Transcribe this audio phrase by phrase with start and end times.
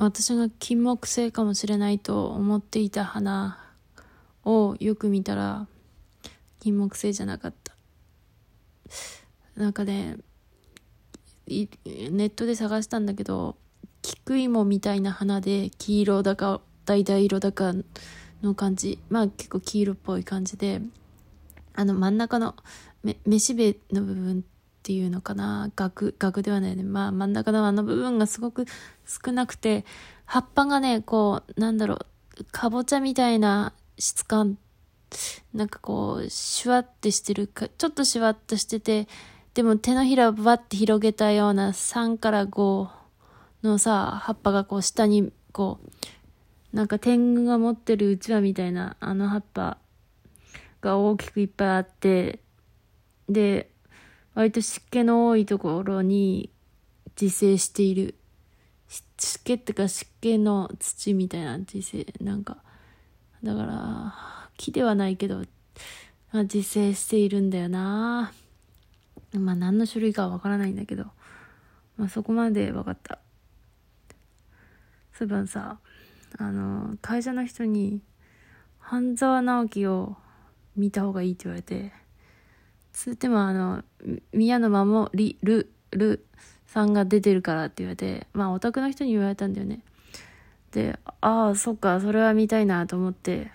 [0.00, 3.58] 私が金木犀かもしれないと思っていた花
[4.44, 5.66] をよく見たら
[6.60, 7.74] 金木犀じゃなかった。
[9.56, 10.18] なんかね
[11.48, 11.66] ネ
[12.26, 13.56] ットで探したんだけど
[14.02, 17.72] 菊芋みたいな花で黄色だか橙色だか
[18.40, 19.00] の感じ。
[19.10, 20.80] まあ結構黄色っぽい感じで
[21.74, 22.54] あの真ん中の
[23.02, 24.44] めめしべの部分
[24.88, 25.70] ていうのかな。
[25.76, 26.82] 額額ではないね。
[26.82, 28.64] まあ真ん中のあの部分がすごく
[29.04, 29.84] 少なくて
[30.24, 31.98] 葉っぱがねこうなんだろ
[32.40, 34.56] うかぼちゃみたいな質感。
[35.52, 39.08] なんかこうシュワってしてるかちょっとシュワっとしてて
[39.52, 42.88] でも手のひらをバッて広げたような3から5
[43.62, 45.80] のさ葉っぱがこう下にこ
[46.72, 49.78] うなんか天狗が持ってるうちわみたいなあの葉っぱ
[50.80, 52.40] が大きくいっぱいあって
[53.28, 53.70] で
[54.38, 56.52] 割と湿気の多いところに
[57.20, 58.14] 自生している。
[58.86, 62.58] 湿気っていうか湿気の土みたいな自生なんか
[63.42, 64.14] だから
[64.56, 65.42] 木ではないけど
[66.32, 68.32] 自生しているんだよな。
[69.32, 71.06] まあ何の種類かはわからないんだけど
[71.96, 73.18] まあそこまで分かった。
[75.14, 75.80] そういえばさ
[76.38, 78.02] あの会社の人に
[78.78, 80.16] 半沢直樹を
[80.76, 81.92] 見た方がいいって言われて
[82.98, 83.84] つってもあの、
[84.32, 86.26] 宮野真守る、る
[86.66, 89.84] さんが出てるからって言われて、まあオタクの人に言われたんだよね。
[90.72, 93.52] で、ああ、そっか、それは見たいなと思って、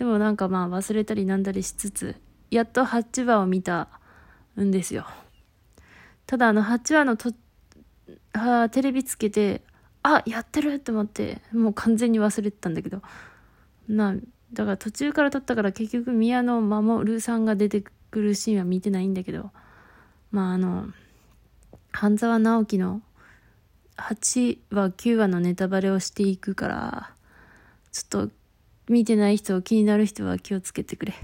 [0.00, 2.16] でもなんかまあ忘れたりなんだりしつつ、
[2.50, 3.88] やっと8話を見た
[4.60, 5.06] んですよ。
[6.26, 7.32] ただあの8話のと、
[8.32, 9.62] あテレビつけて、
[10.02, 13.00] あ、やってるって思って、もう完全に忘れてたんだけど、
[13.86, 14.16] な、
[14.52, 19.50] だから途中から撮ったから結局宮野守さんが出てくるシーンは見てないんだけど
[20.30, 20.86] まああの
[21.90, 23.02] 半沢直樹の
[23.96, 27.10] 8話9話のネタバレをしていくから
[27.90, 28.32] ちょっと
[28.88, 31.14] 見てない人気になる人は気をつけてくれ。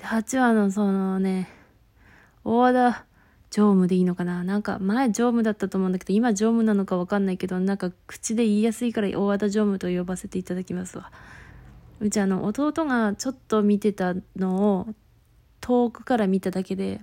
[0.00, 1.48] 8話のそのね
[2.44, 3.06] 大和田
[3.50, 4.44] 常務でいいのかな？
[4.44, 11.10] なんか前常務だったと思うんだけど今常務なのか分かんないけどなんか口で言いやすいから大和田常務と呼ばせていただきますわ。
[12.00, 14.94] うちあの弟がちょっと見てたのを
[15.64, 17.00] 遠くから見ただけで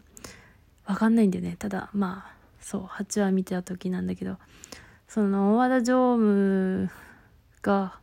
[0.86, 1.56] 分かんないんだよね。
[1.58, 4.38] ただまあそう8話見た時なんだけど
[5.08, 6.92] その大和田常務
[7.64, 7.98] が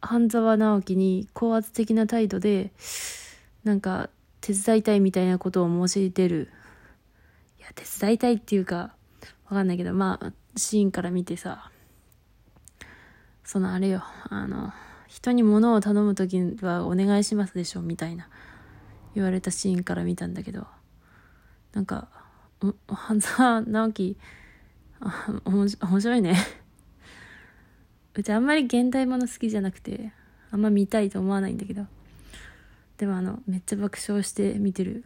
[0.00, 2.70] 半沢直樹に高圧的な態度で
[3.62, 4.08] なんか
[4.40, 6.48] 手伝いたいみたいなことを申し出る。
[7.58, 8.94] いや手伝いたいっていうか
[9.50, 11.70] 分かんないけどまあシーンから見てさ
[13.44, 14.72] そのあれよあの
[15.08, 18.30] 人に物を頼む時はお願いしますでしょみたいな。
[19.16, 20.64] 言われたシーンから見たんだけど
[21.72, 22.08] なんか
[22.86, 24.16] 半沢直樹
[25.44, 25.68] 面
[26.00, 26.36] 白いね。
[28.14, 30.12] うちあんまり現代もの好きじゃなくて
[30.50, 31.86] あんま見たいと思わないんだけど
[32.96, 35.04] でもあのめっちゃ爆笑して見てる。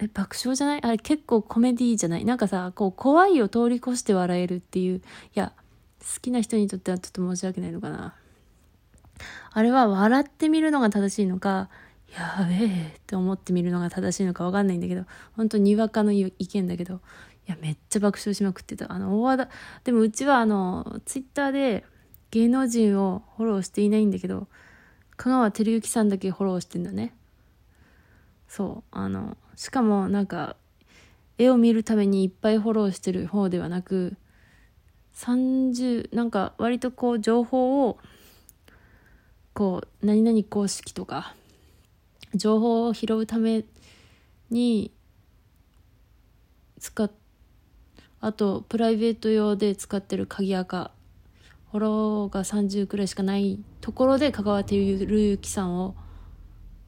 [0.00, 0.82] え爆笑じゃない？
[0.82, 2.24] あれ結構コメディじゃない？
[2.24, 5.02] なんかさこう怖いを通り越して笑えるっていうい
[5.34, 5.52] や
[6.00, 8.14] 好きな人にとってはちょっと申し訳ないのかな。
[9.52, 11.68] あれは笑ってみるのが正しいのか
[12.16, 12.66] やべえ
[12.96, 15.04] って思ってみるのが正しいのか分かんないんだけど
[15.36, 17.00] 本当にわかの意見だけど
[17.46, 18.92] いやめっちゃ爆笑しまくってた。
[18.92, 19.48] あの大和田
[19.84, 21.84] でもうちはあのツイッターで
[22.30, 24.48] 芸能人をフォローしていないんだけど
[25.16, 27.14] 香川照之さんだけフォローしてんだね。
[28.48, 30.56] そうあのしかもなんか
[31.38, 34.16] 絵を見るためにいっぱいフォローしてる方ではなく
[35.16, 37.98] 30なんか割とこう情報を
[39.52, 41.34] こう何々公式とか
[42.34, 43.64] 情報を拾うため
[44.50, 44.90] に
[46.78, 47.10] 使っ
[48.20, 50.90] あとプライベート用で使ってる鍵垢。
[51.70, 55.96] フォローが30くらいしかないところで香川照之さんを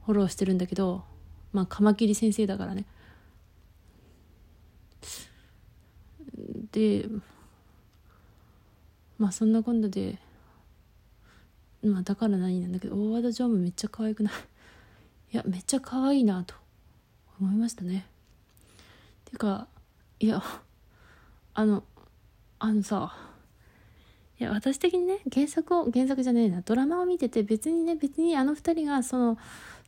[0.05, 1.03] フォローしてるんだけど
[1.53, 2.85] まあカマキリ先生だからね。
[6.71, 7.09] で
[9.19, 10.19] まあそんな今度で
[11.83, 14.33] まあだから何なんだけど大和田常務めっちゃ可愛くない？
[15.33, 16.55] いやめっちゃ可愛いなと
[17.41, 18.07] 思いましたね。
[19.25, 19.67] ていうか
[20.21, 20.43] いや
[21.55, 21.85] あの
[22.59, 23.15] あのさ
[24.39, 29.39] いや私的にね原作を原作じゃねえなドラマを見てて別にね別にあの2人がその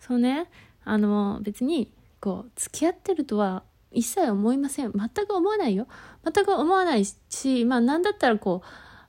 [0.01, 0.51] そのね
[0.85, 4.93] あの別にこう付き合ってるとは一切思いません。
[4.93, 5.87] 全く思わないよ。
[6.25, 8.63] 全く思わないしまあ何だったらこ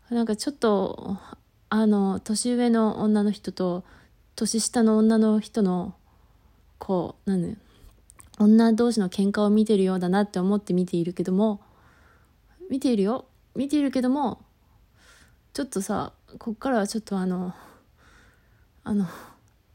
[0.10, 1.18] うなんかちょっと
[1.70, 3.84] あの年上の女の人と
[4.36, 5.96] 年下の女の人の
[6.80, 7.58] こう何
[8.40, 11.62] 女同士の喧嘩を見てるようだなって思って見ているけども
[12.70, 13.26] 見ているよ。
[13.56, 14.42] 見ているけども
[15.54, 17.54] ちょっとさこっからはちょっとあの
[18.84, 19.06] あの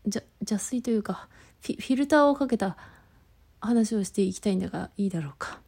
[0.06, 1.28] じゃ邪推というか
[1.60, 2.76] フィフィルターをかけた
[3.60, 5.60] 話をしていきたいんだがいいだろうか。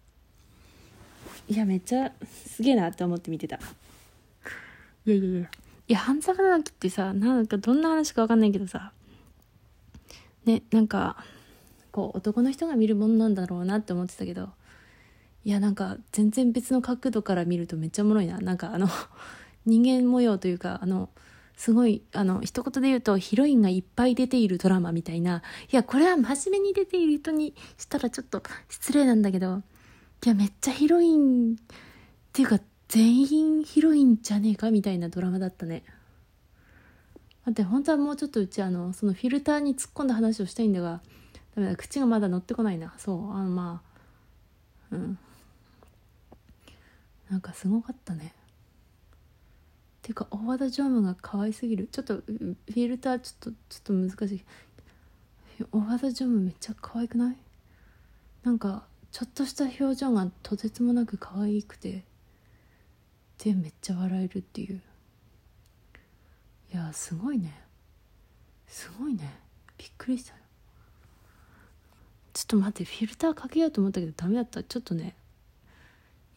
[1.48, 3.56] いやめっちゃすげえなって思って見てた。
[3.56, 5.50] いやいやいや。
[5.88, 8.92] いや半沢直樹ってさなんかどんな話か分かんないけどさ
[10.46, 11.16] ねなんか
[11.90, 14.48] こう男の人が見るものなんだろうなって思ってたけど
[15.44, 18.40] いやなんか全然別の角度から見るとめっちゃおもろいな。
[18.40, 18.88] なんかあの
[19.64, 21.08] 人間模様というかあの
[21.56, 25.42] すごいあの一言で言うとヒロインがいっぱい出ているドラマみたいな。
[25.72, 29.62] いやこれは真面目に出ている人にしたらちょっと失礼なんだけど
[30.24, 31.56] いやめっちゃヒロインっ
[32.32, 32.58] ていうか
[32.88, 35.84] 全員ヒロインじゃねえかみたいなドラマだったね。
[37.46, 41.00] 待って本当はもうちょっとうちあのそのフィルターに突っ込んだ話をしたいんだが
[41.54, 42.92] ダメだ口がまだ乗ってこないな。
[42.98, 43.80] そうあのま
[44.90, 45.18] あうん。
[47.30, 48.34] なんかすごかったね。
[50.02, 51.88] ていうか大和田常務が可愛すぎる。
[51.90, 54.44] ちょっとフィルターちょっとちょっと難しい。
[55.72, 57.36] 大和田常務めっちゃ可愛くない？
[58.42, 62.04] なんかちょっとした表情がとてつもなく可愛くて
[63.38, 64.80] でめっちゃ笑えるっていう。
[66.72, 67.60] いやすごいね。
[68.66, 69.38] すごいね。
[69.78, 70.38] びっくりしたよ。
[72.32, 74.62] ちょっと待ってフィルターかけようと思ったけどダメだった。
[74.62, 75.14] ちょっとね。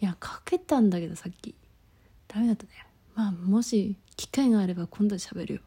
[0.02, 1.56] いやかけたんだけどさっき。
[2.28, 2.70] ダメだったね。
[3.16, 5.62] まあもし機会があれば今度喋るよ。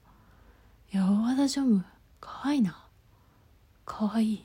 [0.93, 1.85] いや大和田常務
[2.21, 2.87] かわいいな。
[3.85, 4.45] かわいい。